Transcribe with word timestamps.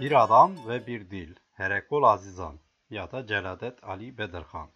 Bir 0.00 0.24
adam 0.24 0.68
ve 0.68 0.86
bir 0.86 1.10
dil. 1.10 1.34
Herekol 1.52 2.02
Azizan 2.02 2.60
ya 2.90 3.12
da 3.12 3.26
Celadet 3.26 3.84
Ali 3.84 4.18
Bedirhan. 4.18 4.70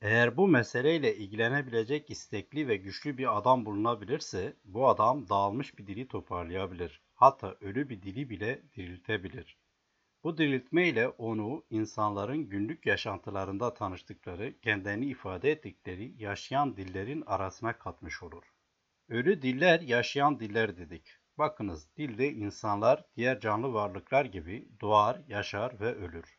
Eğer 0.00 0.36
bu 0.36 0.48
meseleyle 0.48 1.16
ilgilenebilecek 1.16 2.10
istekli 2.10 2.68
ve 2.68 2.76
güçlü 2.76 3.18
bir 3.18 3.38
adam 3.38 3.66
bulunabilirse, 3.66 4.56
bu 4.64 4.88
adam 4.88 5.28
dağılmış 5.28 5.78
bir 5.78 5.86
dili 5.86 6.08
toparlayabilir. 6.08 7.02
Hatta 7.14 7.56
ölü 7.60 7.88
bir 7.88 8.02
dili 8.02 8.30
bile 8.30 8.62
diriltebilir. 8.76 9.58
Bu 10.24 10.38
diriltme 10.38 10.88
ile 10.88 11.08
onu 11.08 11.64
insanların 11.70 12.48
günlük 12.48 12.86
yaşantılarında 12.86 13.74
tanıştıkları, 13.74 14.58
kendilerini 14.60 15.06
ifade 15.06 15.50
ettikleri 15.50 16.22
yaşayan 16.22 16.76
dillerin 16.76 17.22
arasına 17.26 17.78
katmış 17.78 18.22
olur. 18.22 18.44
Ölü 19.08 19.42
diller 19.42 19.80
yaşayan 19.80 20.40
diller 20.40 20.76
dedik. 20.76 21.25
Bakınız 21.38 21.96
dilde 21.96 22.32
insanlar 22.32 23.04
diğer 23.16 23.40
canlı 23.40 23.72
varlıklar 23.74 24.24
gibi 24.24 24.68
doğar, 24.80 25.20
yaşar 25.28 25.80
ve 25.80 25.94
ölür. 25.94 26.38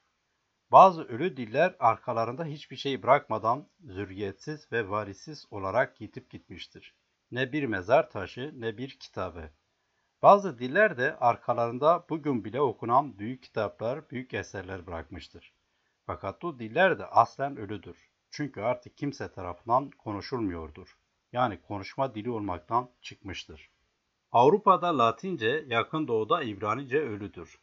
Bazı 0.71 1.03
ölü 1.03 1.37
diller 1.37 1.75
arkalarında 1.79 2.45
hiçbir 2.45 2.75
şey 2.75 3.03
bırakmadan 3.03 3.69
zürriyetsiz 3.79 4.71
ve 4.71 4.89
varisiz 4.89 5.45
olarak 5.51 6.01
yitip 6.01 6.29
gitmiştir. 6.29 6.95
Ne 7.31 7.51
bir 7.51 7.63
mezar 7.63 8.09
taşı 8.09 8.53
ne 8.55 8.77
bir 8.77 8.99
kitabı. 8.99 9.49
Bazı 10.21 10.59
diller 10.59 10.97
de 10.97 11.17
arkalarında 11.17 12.05
bugün 12.09 12.45
bile 12.45 12.61
okunan 12.61 13.19
büyük 13.19 13.43
kitaplar, 13.43 14.09
büyük 14.09 14.33
eserler 14.33 14.87
bırakmıştır. 14.87 15.53
Fakat 16.05 16.41
bu 16.41 16.59
diller 16.59 16.99
de 16.99 17.05
aslen 17.05 17.57
ölüdür. 17.57 18.11
Çünkü 18.29 18.61
artık 18.61 18.97
kimse 18.97 19.31
tarafından 19.31 19.89
konuşulmuyordur. 19.89 20.97
Yani 21.31 21.61
konuşma 21.61 22.15
dili 22.15 22.29
olmaktan 22.29 22.89
çıkmıştır. 23.01 23.76
Avrupa'da 24.31 24.97
Latince, 24.97 25.65
yakın 25.67 26.07
doğuda 26.07 26.43
İbranice 26.43 26.99
ölüdür. 26.99 27.59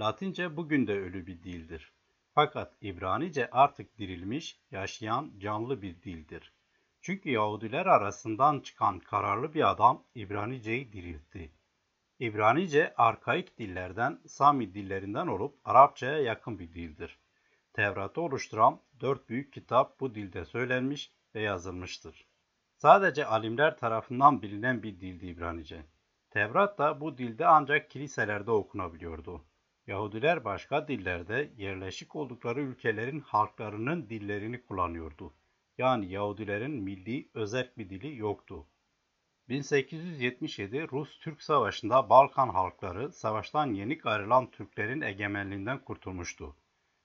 Latince 0.00 0.56
bugün 0.56 0.86
de 0.86 0.92
ölü 0.92 1.26
bir 1.26 1.42
dildir. 1.42 1.92
Fakat 2.34 2.76
İbranice 2.80 3.50
artık 3.50 3.98
dirilmiş, 3.98 4.60
yaşayan, 4.70 5.32
canlı 5.38 5.82
bir 5.82 6.02
dildir. 6.02 6.52
Çünkü 7.00 7.30
Yahudiler 7.30 7.86
arasından 7.86 8.60
çıkan 8.60 8.98
kararlı 8.98 9.54
bir 9.54 9.70
adam 9.70 10.04
İbranice'yi 10.14 10.92
diriltti. 10.92 11.52
İbranice 12.18 12.94
arkaik 12.96 13.58
dillerden, 13.58 14.20
Sami 14.26 14.74
dillerinden 14.74 15.26
olup 15.26 15.58
Arapçaya 15.64 16.18
yakın 16.18 16.58
bir 16.58 16.72
dildir. 16.72 17.18
Tevrat'ı 17.72 18.20
oluşturan 18.20 18.80
dört 19.00 19.28
büyük 19.28 19.52
kitap 19.52 20.00
bu 20.00 20.14
dilde 20.14 20.44
söylenmiş 20.44 21.12
ve 21.34 21.40
yazılmıştır. 21.40 22.26
Sadece 22.76 23.26
alimler 23.26 23.76
tarafından 23.76 24.42
bilinen 24.42 24.82
bir 24.82 25.00
dildi 25.00 25.26
İbranice. 25.26 25.86
Tevrat 26.30 26.78
da 26.78 27.00
bu 27.00 27.18
dilde 27.18 27.46
ancak 27.46 27.90
kiliselerde 27.90 28.50
okunabiliyordu. 28.50 29.44
Yahudiler 29.86 30.44
başka 30.44 30.88
dillerde 30.88 31.52
yerleşik 31.56 32.16
oldukları 32.16 32.60
ülkelerin 32.60 33.20
halklarının 33.20 34.10
dillerini 34.10 34.62
kullanıyordu. 34.62 35.34
Yani 35.78 36.06
Yahudilerin 36.12 36.70
milli 36.70 37.30
özel 37.34 37.72
bir 37.78 37.90
dili 37.90 38.16
yoktu. 38.16 38.66
1877 39.48 40.88
Rus-Türk 40.92 41.42
Savaşı'nda 41.42 42.10
Balkan 42.10 42.48
halkları 42.48 43.12
savaştan 43.12 43.66
yenik 43.74 44.06
ayrılan 44.06 44.50
Türklerin 44.50 45.00
egemenliğinden 45.00 45.84
kurtulmuştu. 45.84 46.56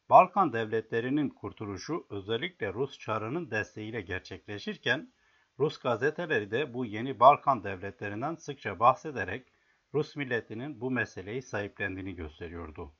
Balkan 0.09 0.53
devletlerinin 0.53 1.29
kurtuluşu 1.29 2.07
özellikle 2.09 2.73
Rus 2.73 2.99
Çarı'nın 2.99 3.51
desteğiyle 3.51 4.01
gerçekleşirken 4.01 5.13
Rus 5.59 5.77
gazeteleri 5.77 6.51
de 6.51 6.73
bu 6.73 6.85
yeni 6.85 7.19
Balkan 7.19 7.63
devletlerinden 7.63 8.35
sıkça 8.35 8.79
bahsederek 8.79 9.47
Rus 9.93 10.15
milletinin 10.15 10.81
bu 10.81 10.91
meseleyi 10.91 11.41
sahiplendiğini 11.41 12.15
gösteriyordu. 12.15 12.93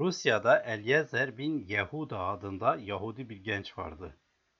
Rusya'da 0.00 0.62
Eliezer 0.62 1.38
bin 1.38 1.58
Yehuda 1.58 2.18
adında 2.18 2.76
Yahudi 2.76 3.28
bir 3.28 3.36
genç 3.36 3.78
vardı. 3.78 4.16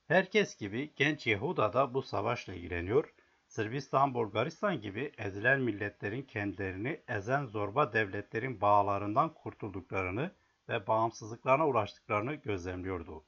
Herkes 0.07 0.57
gibi 0.57 0.95
genç 0.97 1.27
Yehuda 1.27 1.73
da 1.73 1.95
bu 1.95 2.03
savaşla 2.03 2.55
ilgileniyor, 2.55 3.15
Sırbistan, 3.47 4.15
Bulgaristan 4.15 4.81
gibi 4.81 5.13
ezilen 5.19 5.61
milletlerin 5.61 6.23
kendilerini 6.23 7.03
ezen 7.09 7.47
zorba 7.47 7.93
devletlerin 7.93 8.61
bağlarından 8.61 9.35
kurtulduklarını 9.35 10.31
ve 10.69 10.87
bağımsızlıklarına 10.87 11.69
ulaştıklarını 11.69 12.35
gözlemliyordu. 12.35 13.25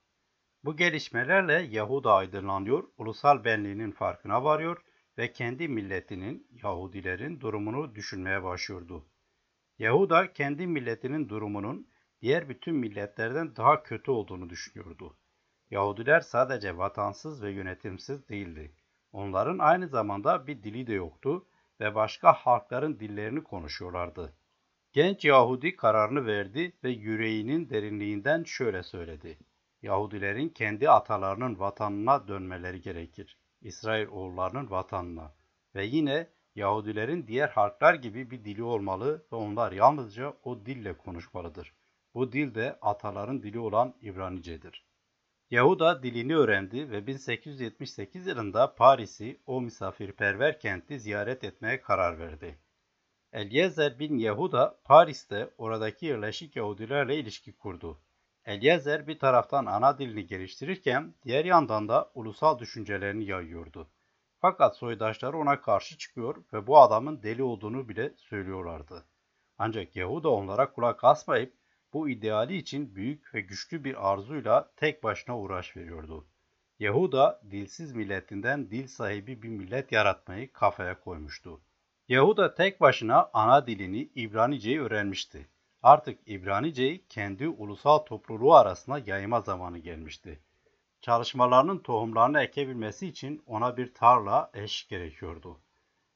Bu 0.66 0.76
gelişmelerle 0.76 1.52
Yahuda 1.70 2.14
aydınlanıyor, 2.14 2.84
ulusal 2.98 3.44
benliğinin 3.44 3.90
farkına 3.90 4.44
varıyor 4.44 4.82
ve 5.18 5.32
kendi 5.32 5.68
milletinin, 5.68 6.48
Yahudilerin 6.62 7.40
durumunu 7.40 7.94
düşünmeye 7.94 8.42
başlıyordu. 8.42 9.06
Yahuda 9.78 10.32
kendi 10.32 10.66
milletinin 10.66 11.28
durumunun 11.28 11.88
diğer 12.22 12.48
bütün 12.48 12.74
milletlerden 12.74 13.56
daha 13.56 13.82
kötü 13.82 14.10
olduğunu 14.10 14.50
düşünüyordu. 14.50 15.16
Yahudiler 15.70 16.20
sadece 16.20 16.78
vatansız 16.78 17.42
ve 17.42 17.50
yönetimsiz 17.50 18.28
değildi. 18.28 18.74
Onların 19.12 19.58
aynı 19.58 19.88
zamanda 19.88 20.46
bir 20.46 20.62
dili 20.62 20.86
de 20.86 20.92
yoktu 20.92 21.46
ve 21.80 21.94
başka 21.94 22.32
halkların 22.32 23.00
dillerini 23.00 23.42
konuşuyorlardı. 23.42 24.36
Genç 24.92 25.24
Yahudi 25.24 25.76
kararını 25.76 26.26
verdi 26.26 26.72
ve 26.84 26.90
yüreğinin 26.90 27.70
derinliğinden 27.70 28.44
şöyle 28.44 28.82
söyledi. 28.82 29.38
Yahudilerin 29.82 30.48
kendi 30.48 30.90
atalarının 30.90 31.58
vatanına 31.58 32.28
dönmeleri 32.28 32.80
gerekir. 32.80 33.38
İsrail 33.62 34.08
oğullarının 34.08 34.70
vatanına. 34.70 35.34
Ve 35.74 35.84
yine 35.84 36.28
Yahudilerin 36.54 37.26
diğer 37.26 37.48
halklar 37.48 37.94
gibi 37.94 38.30
bir 38.30 38.44
dili 38.44 38.62
olmalı 38.62 39.26
ve 39.32 39.36
onlar 39.36 39.72
yalnızca 39.72 40.34
o 40.44 40.66
dille 40.66 40.96
konuşmalıdır. 40.96 41.72
Bu 42.14 42.32
dil 42.32 42.54
de 42.54 42.78
ataların 42.82 43.42
dili 43.42 43.58
olan 43.58 43.94
İbranicedir. 44.00 44.86
Yahuda 45.50 46.02
dilini 46.02 46.36
öğrendi 46.36 46.90
ve 46.90 47.06
1878 47.06 48.26
yılında 48.26 48.74
Paris'i 48.74 49.40
o 49.46 49.60
misafirperver 49.60 50.60
kenti 50.60 51.00
ziyaret 51.00 51.44
etmeye 51.44 51.80
karar 51.80 52.18
verdi. 52.18 52.58
Eliezer 53.32 53.98
bin 53.98 54.18
Yehuda 54.18 54.80
Paris'te 54.84 55.50
oradaki 55.58 56.06
yerleşik 56.06 56.56
Yahudilerle 56.56 57.16
ilişki 57.16 57.52
kurdu. 57.52 58.00
Eliezer 58.46 59.06
bir 59.06 59.18
taraftan 59.18 59.66
ana 59.66 59.98
dilini 59.98 60.26
geliştirirken 60.26 61.14
diğer 61.24 61.44
yandan 61.44 61.88
da 61.88 62.10
ulusal 62.14 62.58
düşüncelerini 62.58 63.24
yayıyordu. 63.24 63.90
Fakat 64.40 64.76
soydaşları 64.76 65.38
ona 65.38 65.60
karşı 65.60 65.98
çıkıyor 65.98 66.36
ve 66.52 66.66
bu 66.66 66.78
adamın 66.78 67.22
deli 67.22 67.42
olduğunu 67.42 67.88
bile 67.88 68.12
söylüyorlardı. 68.16 69.04
Ancak 69.58 69.96
Yahuda 69.96 70.30
onlara 70.30 70.72
kulak 70.72 71.04
asmayıp 71.04 71.54
bu 71.92 72.08
ideali 72.08 72.56
için 72.56 72.94
büyük 72.94 73.34
ve 73.34 73.40
güçlü 73.40 73.84
bir 73.84 74.12
arzuyla 74.12 74.72
tek 74.76 75.04
başına 75.04 75.38
uğraş 75.38 75.76
veriyordu. 75.76 76.26
Yahuda 76.78 77.40
dilsiz 77.50 77.92
milletinden 77.92 78.70
dil 78.70 78.86
sahibi 78.86 79.42
bir 79.42 79.48
millet 79.48 79.92
yaratmayı 79.92 80.52
kafaya 80.52 81.00
koymuştu. 81.00 81.60
Yahuda 82.08 82.54
tek 82.54 82.80
başına 82.80 83.30
ana 83.32 83.66
dilini 83.66 84.10
İbranice'yi 84.14 84.80
öğrenmişti. 84.80 85.48
Artık 85.82 86.18
İbranice'yi 86.26 87.06
kendi 87.08 87.48
ulusal 87.48 87.98
topluluğu 87.98 88.54
arasında 88.54 88.98
yayma 88.98 89.40
zamanı 89.40 89.78
gelmişti. 89.78 90.40
Çalışmalarının 91.00 91.78
tohumlarını 91.78 92.42
ekebilmesi 92.42 93.06
için 93.06 93.42
ona 93.46 93.76
bir 93.76 93.94
tarla 93.94 94.50
eş 94.54 94.88
gerekiyordu. 94.88 95.60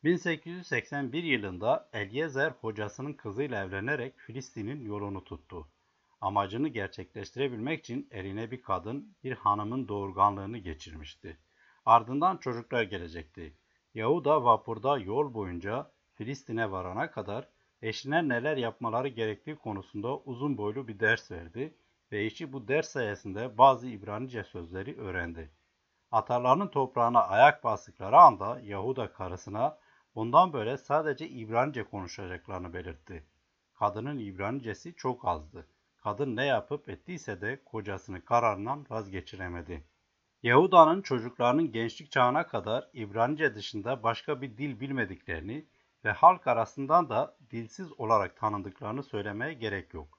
1881 0.04 1.24
yılında 1.24 1.88
Eliezer 1.92 2.50
hocasının 2.60 3.12
kızıyla 3.12 3.64
evlenerek 3.64 4.18
Filistin'in 4.18 4.84
yolunu 4.84 5.24
tuttu. 5.24 5.68
Amacını 6.20 6.68
gerçekleştirebilmek 6.68 7.80
için 7.80 8.08
eline 8.10 8.50
bir 8.50 8.62
kadın, 8.62 9.16
bir 9.24 9.32
hanımın 9.32 9.88
doğurganlığını 9.88 10.58
geçirmişti. 10.58 11.38
Ardından 11.86 12.36
çocuklar 12.36 12.82
gelecekti. 12.82 13.56
Yahuda 13.94 14.44
vapurda 14.44 14.98
yol 14.98 15.34
boyunca 15.34 15.92
Filistin'e 16.14 16.70
varana 16.70 17.10
kadar 17.10 17.48
eşine 17.82 18.28
neler 18.28 18.56
yapmaları 18.56 19.08
gerektiği 19.08 19.56
konusunda 19.56 20.18
uzun 20.18 20.58
boylu 20.58 20.88
bir 20.88 21.00
ders 21.00 21.30
verdi 21.30 21.74
ve 22.12 22.24
eşi 22.24 22.52
bu 22.52 22.68
ders 22.68 22.88
sayesinde 22.88 23.58
bazı 23.58 23.86
İbranice 23.86 24.44
sözleri 24.44 24.98
öğrendi. 24.98 25.50
Atalarının 26.10 26.68
toprağına 26.68 27.22
ayak 27.22 27.64
bastıkları 27.64 28.16
anda 28.16 28.60
Yahuda 28.60 29.12
karısına 29.12 29.78
bundan 30.14 30.52
böyle 30.52 30.76
sadece 30.76 31.28
İbranice 31.28 31.84
konuşacaklarını 31.84 32.72
belirtti. 32.72 33.26
Kadının 33.74 34.18
İbranicesi 34.18 34.94
çok 34.94 35.28
azdı. 35.28 35.66
Kadın 35.96 36.36
ne 36.36 36.44
yapıp 36.44 36.88
ettiyse 36.88 37.40
de 37.40 37.64
kocasını 37.64 38.24
kararından 38.24 38.86
vazgeçiremedi. 38.90 39.84
Yahuda'nın 40.42 41.02
çocuklarının 41.02 41.72
gençlik 41.72 42.12
çağına 42.12 42.46
kadar 42.46 42.90
İbranice 42.92 43.54
dışında 43.54 44.02
başka 44.02 44.42
bir 44.42 44.58
dil 44.58 44.80
bilmediklerini 44.80 45.66
ve 46.04 46.10
halk 46.10 46.46
arasından 46.46 47.08
da 47.08 47.36
dilsiz 47.50 47.92
olarak 48.00 48.36
tanındıklarını 48.36 49.02
söylemeye 49.02 49.52
gerek 49.52 49.94
yok. 49.94 50.18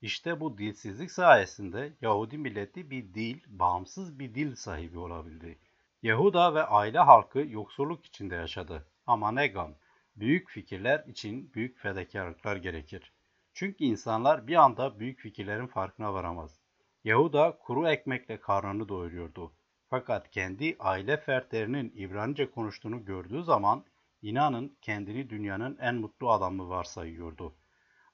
İşte 0.00 0.40
bu 0.40 0.58
dilsizlik 0.58 1.10
sayesinde 1.10 1.92
Yahudi 2.00 2.38
milleti 2.38 2.90
bir 2.90 3.14
dil, 3.14 3.40
bağımsız 3.46 4.18
bir 4.18 4.34
dil 4.34 4.54
sahibi 4.54 4.98
olabildi. 4.98 5.58
Yahuda 6.02 6.54
ve 6.54 6.62
aile 6.62 6.98
halkı 6.98 7.38
yoksulluk 7.38 8.06
içinde 8.06 8.34
yaşadı. 8.34 8.86
Ama 9.06 9.32
ne 9.32 9.46
gam, 9.46 9.74
büyük 10.16 10.50
fikirler 10.50 11.04
için 11.06 11.54
büyük 11.54 11.78
fedakarlıklar 11.78 12.56
gerekir. 12.56 13.12
Çünkü 13.52 13.84
insanlar 13.84 14.46
bir 14.46 14.54
anda 14.54 15.00
büyük 15.00 15.20
fikirlerin 15.20 15.66
farkına 15.66 16.14
varamaz. 16.14 16.60
Yahuda 17.04 17.58
kuru 17.62 17.88
ekmekle 17.88 18.40
karnını 18.40 18.88
doyuruyordu. 18.88 19.52
Fakat 19.90 20.30
kendi 20.30 20.76
aile 20.78 21.16
fertlerinin 21.16 21.92
İbranice 21.96 22.50
konuştuğunu 22.50 23.04
gördüğü 23.04 23.42
zaman 23.42 23.84
inanın 24.22 24.76
kendini 24.82 25.30
dünyanın 25.30 25.78
en 25.80 25.94
mutlu 25.94 26.30
adamı 26.30 26.68
varsayıyordu. 26.68 27.54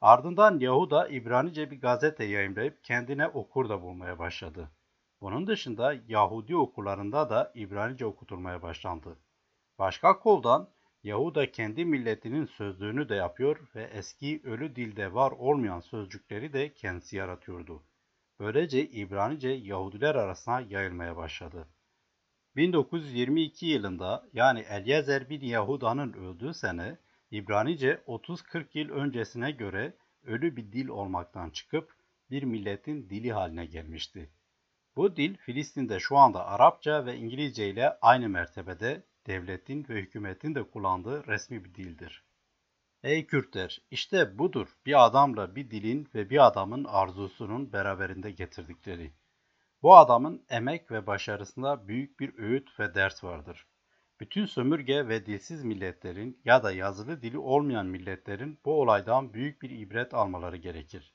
Ardından 0.00 0.58
Yahuda 0.58 1.08
İbranice 1.08 1.70
bir 1.70 1.80
gazete 1.80 2.24
yayınlayıp 2.24 2.84
kendine 2.84 3.28
okur 3.28 3.68
da 3.68 3.82
bulmaya 3.82 4.18
başladı. 4.18 4.70
Bunun 5.20 5.46
dışında 5.46 5.94
Yahudi 6.08 6.56
okullarında 6.56 7.30
da 7.30 7.52
İbranice 7.54 8.06
okutulmaya 8.06 8.62
başlandı. 8.62 9.18
Başka 9.78 10.18
koldan 10.18 10.70
Yahuda 11.02 11.50
kendi 11.50 11.84
milletinin 11.84 12.46
sözlüğünü 12.46 13.08
de 13.08 13.14
yapıyor 13.14 13.60
ve 13.74 13.82
eski 13.82 14.42
ölü 14.44 14.76
dilde 14.76 15.14
var 15.14 15.32
olmayan 15.32 15.80
sözcükleri 15.80 16.52
de 16.52 16.74
kendisi 16.74 17.16
yaratıyordu. 17.16 17.82
Böylece 18.40 18.88
İbranice 18.88 19.48
Yahudiler 19.48 20.14
arasına 20.14 20.60
yayılmaya 20.60 21.16
başladı. 21.16 21.68
1922 22.56 23.66
yılında 23.66 24.28
yani 24.32 24.60
Eliezer 24.60 25.30
bin 25.30 25.40
Yahuda'nın 25.40 26.12
öldüğü 26.12 26.54
sene 26.54 26.98
İbranice 27.30 28.02
30-40 28.06 28.66
yıl 28.74 28.90
öncesine 28.90 29.50
göre 29.50 29.96
ölü 30.24 30.56
bir 30.56 30.72
dil 30.72 30.88
olmaktan 30.88 31.50
çıkıp 31.50 31.94
bir 32.30 32.42
milletin 32.42 33.10
dili 33.10 33.32
haline 33.32 33.66
gelmişti. 33.66 34.30
Bu 34.96 35.16
dil 35.16 35.36
Filistin'de 35.36 36.00
şu 36.00 36.16
anda 36.16 36.46
Arapça 36.46 37.06
ve 37.06 37.16
İngilizce 37.16 37.70
ile 37.70 37.98
aynı 38.02 38.28
mertebede 38.28 39.02
devletin 39.26 39.86
ve 39.88 39.94
hükümetin 39.94 40.54
de 40.54 40.62
kullandığı 40.70 41.26
resmi 41.26 41.64
bir 41.64 41.74
dildir. 41.74 42.24
Ey 43.02 43.26
Kürtler, 43.26 43.82
işte 43.90 44.38
budur 44.38 44.68
bir 44.86 45.06
adamla 45.06 45.56
bir 45.56 45.70
dilin 45.70 46.08
ve 46.14 46.30
bir 46.30 46.46
adamın 46.46 46.84
arzusunun 46.84 47.72
beraberinde 47.72 48.30
getirdikleri. 48.30 49.12
Bu 49.84 49.96
adamın 49.96 50.44
emek 50.50 50.90
ve 50.90 51.06
başarısında 51.06 51.88
büyük 51.88 52.20
bir 52.20 52.38
öğüt 52.38 52.80
ve 52.80 52.94
ders 52.94 53.24
vardır. 53.24 53.66
Bütün 54.20 54.46
sömürge 54.46 55.08
ve 55.08 55.26
dilsiz 55.26 55.64
milletlerin 55.64 56.40
ya 56.44 56.62
da 56.62 56.72
yazılı 56.72 57.22
dili 57.22 57.38
olmayan 57.38 57.86
milletlerin 57.86 58.58
bu 58.64 58.80
olaydan 58.80 59.34
büyük 59.34 59.62
bir 59.62 59.70
ibret 59.70 60.14
almaları 60.14 60.56
gerekir. 60.56 61.14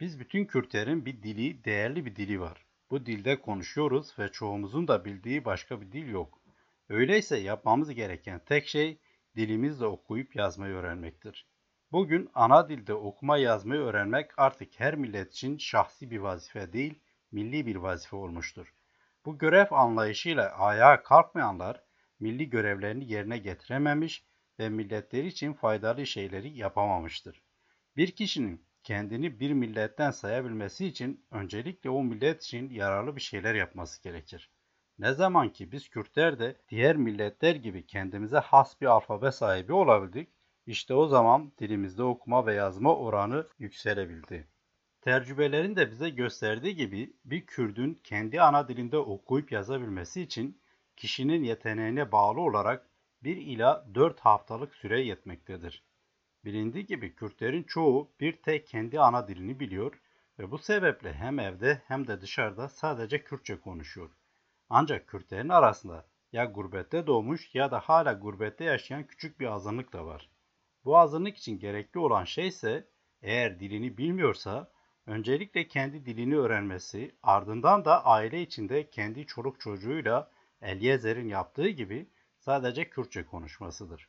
Biz 0.00 0.20
bütün 0.20 0.44
Kürtlerin 0.44 1.06
bir 1.06 1.22
dili, 1.22 1.64
değerli 1.64 2.06
bir 2.06 2.16
dili 2.16 2.40
var. 2.40 2.66
Bu 2.90 3.06
dilde 3.06 3.40
konuşuyoruz 3.40 4.18
ve 4.18 4.28
çoğumuzun 4.28 4.88
da 4.88 5.04
bildiği 5.04 5.44
başka 5.44 5.80
bir 5.80 5.92
dil 5.92 6.08
yok. 6.08 6.42
Öyleyse 6.88 7.36
yapmamız 7.36 7.94
gereken 7.94 8.40
tek 8.44 8.66
şey 8.66 8.98
dilimizle 9.36 9.86
okuyup 9.86 10.36
yazmayı 10.36 10.74
öğrenmektir. 10.74 11.48
Bugün 11.92 12.30
ana 12.34 12.68
dilde 12.68 12.94
okuma 12.94 13.38
yazmayı 13.38 13.80
öğrenmek 13.80 14.38
artık 14.38 14.80
her 14.80 14.94
millet 14.94 15.32
için 15.32 15.58
şahsi 15.58 16.10
bir 16.10 16.18
vazife 16.18 16.72
değil, 16.72 17.00
milli 17.32 17.66
bir 17.66 17.76
vazife 17.76 18.16
olmuştur. 18.16 18.74
Bu 19.24 19.38
görev 19.38 19.66
anlayışıyla 19.70 20.50
ayağa 20.50 21.02
kalkmayanlar 21.02 21.82
milli 22.20 22.50
görevlerini 22.50 23.12
yerine 23.12 23.38
getirememiş 23.38 24.24
ve 24.58 24.68
milletleri 24.68 25.26
için 25.26 25.52
faydalı 25.52 26.06
şeyleri 26.06 26.58
yapamamıştır. 26.58 27.42
Bir 27.96 28.10
kişinin 28.10 28.66
kendini 28.82 29.40
bir 29.40 29.52
milletten 29.52 30.10
sayabilmesi 30.10 30.86
için 30.86 31.26
öncelikle 31.30 31.90
o 31.90 32.02
millet 32.02 32.42
için 32.42 32.70
yararlı 32.70 33.16
bir 33.16 33.20
şeyler 33.20 33.54
yapması 33.54 34.02
gerekir. 34.02 34.50
Ne 34.98 35.12
zaman 35.12 35.52
ki 35.52 35.72
biz 35.72 35.88
Kürtler 35.88 36.38
de 36.38 36.56
diğer 36.68 36.96
milletler 36.96 37.54
gibi 37.54 37.86
kendimize 37.86 38.38
has 38.38 38.80
bir 38.80 38.86
alfabe 38.86 39.32
sahibi 39.32 39.72
olabildik, 39.72 40.28
işte 40.66 40.94
o 40.94 41.06
zaman 41.06 41.52
dilimizde 41.58 42.02
okuma 42.02 42.46
ve 42.46 42.54
yazma 42.54 42.96
oranı 42.96 43.46
yükselebildi. 43.58 44.48
Tercübelerin 45.06 45.76
de 45.76 45.90
bize 45.90 46.10
gösterdiği 46.10 46.76
gibi 46.76 47.12
bir 47.24 47.46
Kürdün 47.46 48.00
kendi 48.04 48.40
ana 48.40 48.68
dilinde 48.68 48.98
okuyup 48.98 49.52
yazabilmesi 49.52 50.22
için 50.22 50.60
kişinin 50.96 51.44
yeteneğine 51.44 52.12
bağlı 52.12 52.40
olarak 52.40 52.90
1 53.22 53.36
ila 53.36 53.86
4 53.94 54.20
haftalık 54.20 54.74
süre 54.74 55.00
yetmektedir. 55.00 55.84
Bilindiği 56.44 56.86
gibi 56.86 57.14
Kürtlerin 57.14 57.62
çoğu 57.62 58.10
bir 58.20 58.32
tek 58.32 58.66
kendi 58.66 59.00
ana 59.00 59.28
dilini 59.28 59.60
biliyor 59.60 60.00
ve 60.38 60.50
bu 60.50 60.58
sebeple 60.58 61.12
hem 61.12 61.38
evde 61.38 61.82
hem 61.86 62.06
de 62.06 62.20
dışarıda 62.20 62.68
sadece 62.68 63.24
Kürtçe 63.24 63.60
konuşuyor. 63.60 64.10
Ancak 64.68 65.08
Kürtlerin 65.08 65.48
arasında 65.48 66.06
ya 66.32 66.44
gurbette 66.44 67.06
doğmuş 67.06 67.54
ya 67.54 67.70
da 67.70 67.80
hala 67.80 68.12
gurbette 68.12 68.64
yaşayan 68.64 69.06
küçük 69.06 69.40
bir 69.40 69.46
azınlık 69.46 69.92
da 69.92 70.06
var. 70.06 70.30
Bu 70.84 70.98
azınlık 70.98 71.36
için 71.36 71.58
gerekli 71.58 72.00
olan 72.00 72.24
şey 72.24 72.48
ise 72.48 72.88
eğer 73.22 73.60
dilini 73.60 73.98
bilmiyorsa 73.98 74.75
öncelikle 75.06 75.68
kendi 75.68 76.06
dilini 76.06 76.36
öğrenmesi, 76.36 77.14
ardından 77.22 77.84
da 77.84 78.04
aile 78.04 78.42
içinde 78.42 78.90
kendi 78.90 79.26
çoluk 79.26 79.60
çocuğuyla 79.60 80.30
Eliezer'in 80.62 81.28
yaptığı 81.28 81.68
gibi 81.68 82.10
sadece 82.38 82.90
Kürtçe 82.90 83.26
konuşmasıdır. 83.26 84.08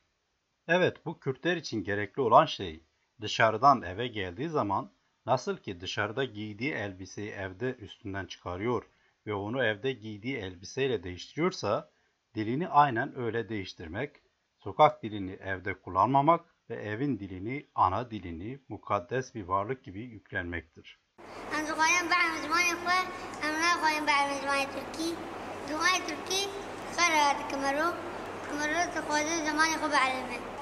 Evet 0.68 1.06
bu 1.06 1.20
Kürtler 1.20 1.58
için 1.58 1.84
gerekli 1.84 2.22
olan 2.22 2.46
şey 2.46 2.84
dışarıdan 3.22 3.82
eve 3.82 4.08
geldiği 4.08 4.50
zaman 4.50 4.92
nasıl 5.26 5.58
ki 5.58 5.82
dışarıda 5.82 6.24
giydiği 6.24 6.72
elbiseyi 6.74 7.32
evde 7.32 7.76
üstünden 7.76 8.26
çıkarıyor 8.26 8.84
ve 9.26 9.34
onu 9.34 9.64
evde 9.64 9.92
giydiği 9.92 10.38
elbiseyle 10.38 11.04
değiştiriyorsa 11.04 11.92
dilini 12.36 12.68
aynen 12.68 13.20
öyle 13.20 13.50
değiştirmek, 13.50 14.12
sokak 14.58 15.04
dilini 15.04 15.32
evde 15.32 15.74
kullanmamak 15.74 16.57
ve 16.70 16.76
evin 16.76 17.20
dilini, 17.20 17.66
ana 17.76 18.12
dilini 18.12 18.60
mukaddes 18.70 19.36
bir 19.36 19.44
varlık 19.44 19.84
gibi 19.84 20.02
yüklenmektir. 20.02 21.00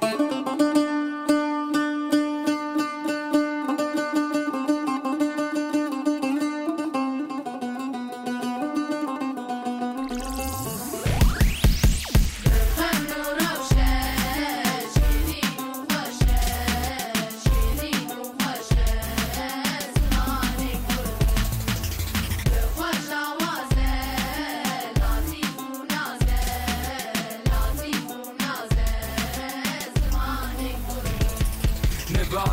Türkiye, 0.02 1.05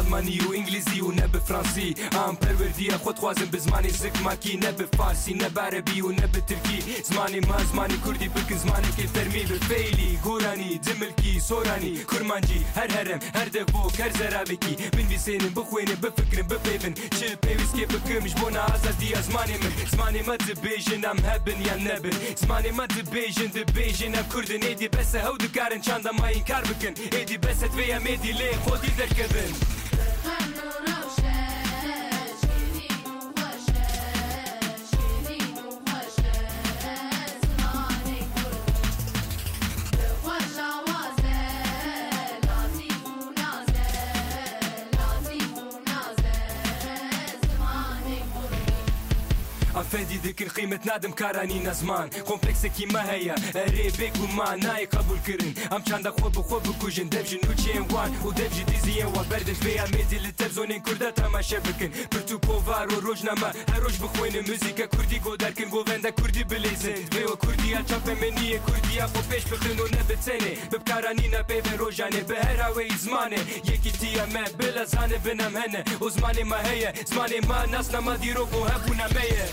ألماني 0.03 0.39
وانجليزي 0.49 1.01
ونبي 1.01 1.41
فرنسي. 1.49 1.95
أم 2.15 2.37
بروردي 2.43 2.95
أخو 2.95 3.11
توازن 3.11 3.45
بزماني. 3.45 3.89
زك 3.89 4.23
ماكي 4.25 4.57
نبي 4.57 4.87
فارسي 4.99 5.35
نبي 5.35 5.61
عربي 5.61 6.03
ونبي 6.03 6.41
تركي. 6.49 7.03
زماني 7.05 7.41
ما 7.41 7.65
زماني 7.73 7.95
كردي 8.05 8.29
بكن 8.29 8.59
زماني 8.59 8.87
كي 8.97 9.07
فرمي. 9.07 9.43
بالفيلي 9.45 10.19
غوراني 10.25 10.81
دملكي 10.87 11.41
سوراني. 11.41 12.05
كرمانجي 12.05 12.61
هر 12.77 12.91
هرم 12.93 13.19
هر 13.35 13.49
دبوك 13.49 13.93
كر 13.93 14.13
زرابيكي. 14.19 14.77
من 14.97 15.03
بيسينن 15.09 15.49
بخوين 15.49 15.85
بفكر 15.85 16.43
بفيفن 16.43 16.95
شل 17.21 17.37
بيويس 17.37 17.73
كيف 17.73 17.89
بكمش 17.97 18.35
بونا 18.35 18.75
ازادي 18.75 19.15
زماني 19.23 19.59
من. 19.59 19.73
زماني 19.93 20.23
ما 20.23 20.37
تبيجن 20.37 21.05
أم 21.05 21.19
هبن 21.25 21.63
يا 21.67 21.77
نبن 21.77 22.13
زماني 22.37 22.71
ما 22.71 22.87
تبيجن 22.87 23.51
تبيجن 23.53 24.15
أم 24.15 24.25
كردن. 24.33 24.63
إيدي 24.63 24.89
بس 24.89 25.17
هودو 25.17 25.49
كارن 25.55 25.83
شاندا 25.83 26.13
ما 26.13 26.31
ينكار 26.31 26.63
بكن 26.65 26.95
إيدي 27.13 27.37
بس 27.37 27.61
تفيا 27.61 27.99
ميدي 27.99 28.33
ليه 28.33 28.57
خودي 28.57 28.89
دركبن 28.99 29.53
فادي 49.93 50.17
ذكر 50.17 50.49
قيمة 50.49 50.81
نادم 50.87 51.11
كارانينا 51.13 51.73
زمان 51.73 52.09
كومبلكس 52.09 52.67
كيما 52.67 53.11
هيا 53.11 53.35
ريبك 53.57 54.13
ما 54.37 54.57
ناي 54.57 54.85
قبول 54.85 55.19
كرن 55.27 55.55
ام 55.73 55.83
شاندك 55.89 56.21
خوب 56.21 56.37
خوب 56.41 56.63
كوجن 56.81 57.09
دبجن 57.09 57.39
وتشين 57.51 57.83
وان 57.93 58.17
ودبجي 58.25 58.65
ديزي 58.65 59.05
وان 59.05 59.27
بردن 59.31 59.55
فيا 59.55 59.85
ميدي 59.85 60.19
للتلفزيون 60.19 60.79
كردا 60.81 61.11
تماشا 61.11 61.59
بكن 61.59 61.91
برتو 62.13 62.39
بوفار 62.39 62.95
وروجنا 62.95 63.35
ما 63.35 63.53
هروج 63.69 63.97
بخوين 64.03 64.37
موزيكا 64.49 64.87
كردي 64.87 65.19
قدر 65.19 65.51
كن 65.51 65.71
قوفندا 65.71 66.11
كردي 66.11 66.45
بليزن 66.45 66.95
بيو 67.13 67.37
كردي 67.37 67.79
اتشاب 67.79 68.11
مني 68.11 68.59
كردي 68.59 69.05
اخو 69.05 69.21
بيش 69.31 69.45
بخن 69.45 69.81
ونبت 69.81 70.19
سنة 70.27 70.57
ببكارانينا 70.73 71.41
بيبن 71.41 71.77
روجاني 71.77 72.21
بهراوي 72.21 72.89
زماني 72.89 73.37
يكي 73.65 73.91
تيا 73.91 74.25
ما 74.27 74.45
بلا 74.59 74.85
زاني 74.85 75.19
بنام 75.25 75.57
هنا 75.57 75.85
وزماني 76.01 76.45
ما 76.45 76.71
هي 76.71 76.93
زماني 77.07 77.41
ما 77.41 77.67
ناسنا 77.67 78.01
ما 78.01 78.17
ديروكو 78.17 78.65
هبونا 78.65 79.09
ميه 79.09 79.47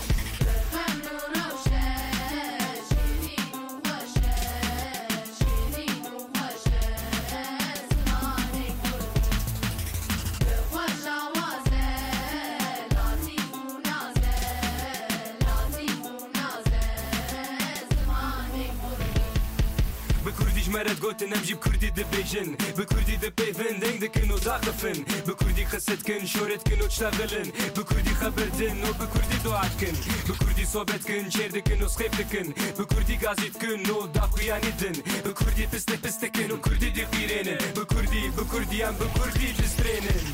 بكردي 20.25 20.61
جمرت 20.61 20.99
قلت 21.03 21.23
نمجي 21.23 21.53
بكردي 21.53 21.89
دبيجن 21.89 22.55
بكردي 22.77 23.15
دبيفن 23.15 23.79
دنگ 23.79 23.99
دكن 24.01 24.31
وزاقفن 24.31 25.03
بكردي 25.27 25.65
خست 25.65 25.91
كن 26.07 26.25
شورت 26.25 26.69
كن 26.69 26.81
وتشتغلن 26.81 27.51
بكردي 27.77 28.09
خبرتن 28.09 28.77
وبكردي 28.89 29.37
دعات 29.45 29.71
كن 29.81 29.93
بكردي 30.29 30.65
صوبت 30.65 31.07
كن 31.07 31.29
شير 31.29 31.51
دكن 31.51 31.83
وسخيف 31.83 32.21
دكن 32.21 32.53
بكردي 32.79 33.19
غازيت 33.27 33.57
كن 33.57 33.91
وداخوياني 33.91 34.71
دن 34.81 34.93
بكردي 35.25 35.65
بست 35.73 36.05
بست 36.05 36.25
كن 36.25 36.51
وكردي 36.51 36.89
دي 36.89 37.05
خيرين 37.05 37.57
بكردي 37.77 38.29
بكردي 38.29 38.85
ام 38.89 38.95
بكردي 38.95 39.51
دسترينن 39.51 40.25